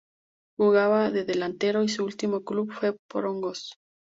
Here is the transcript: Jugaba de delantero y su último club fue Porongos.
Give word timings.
Jugaba 0.57 1.11
de 1.11 1.25
delantero 1.25 1.83
y 1.83 1.87
su 1.89 2.03
último 2.03 2.43
club 2.43 2.73
fue 2.73 2.93
Porongos. 3.07 3.75